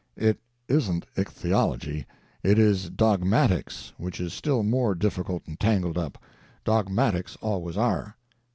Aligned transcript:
"It 0.17 0.39
isn't 0.67 1.05
ichthyology; 1.15 2.07
it 2.41 2.57
is 2.57 2.89
dogmatics, 2.89 3.93
which 3.99 4.19
is 4.19 4.33
still 4.33 4.63
more 4.63 4.95
difficult 4.95 5.43
and 5.45 5.59
tangled 5.59 5.95
up. 5.95 6.17
Dogmatics 6.65 7.37
always 7.39 7.77
are." 7.77 8.15